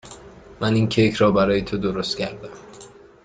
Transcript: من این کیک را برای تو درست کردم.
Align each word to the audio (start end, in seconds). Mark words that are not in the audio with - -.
من 0.59 0.73
این 0.75 0.89
کیک 0.89 1.15
را 1.15 1.31
برای 1.31 1.61
تو 1.61 1.77
درست 1.77 2.17
کردم. 2.17 2.51